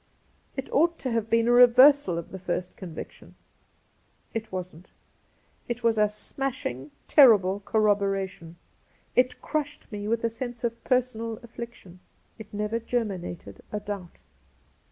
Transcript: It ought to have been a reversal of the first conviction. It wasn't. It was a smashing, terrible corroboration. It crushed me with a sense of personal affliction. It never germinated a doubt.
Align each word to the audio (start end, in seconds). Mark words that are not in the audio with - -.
It 0.57 0.67
ought 0.73 0.97
to 1.01 1.11
have 1.11 1.29
been 1.29 1.47
a 1.47 1.51
reversal 1.51 2.17
of 2.17 2.31
the 2.31 2.39
first 2.39 2.75
conviction. 2.75 3.35
It 4.33 4.51
wasn't. 4.51 4.89
It 5.67 5.83
was 5.83 5.99
a 5.99 6.09
smashing, 6.09 6.89
terrible 7.07 7.59
corroboration. 7.65 8.55
It 9.15 9.43
crushed 9.43 9.91
me 9.91 10.07
with 10.07 10.23
a 10.23 10.29
sense 10.31 10.63
of 10.63 10.83
personal 10.83 11.37
affliction. 11.43 11.99
It 12.39 12.51
never 12.51 12.79
germinated 12.79 13.61
a 13.71 13.79
doubt. 13.79 14.21